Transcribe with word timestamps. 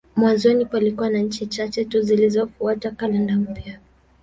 Mwanzoni 0.15 0.65
palikuwa 0.65 1.09
na 1.09 1.19
nchi 1.19 1.45
chache 1.47 1.85
tu 1.85 2.01
zilizofuata 2.01 2.91
kalenda 2.91 3.35
mpya. 3.35 3.79